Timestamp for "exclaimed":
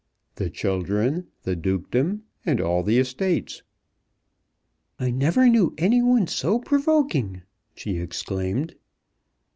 7.99-8.73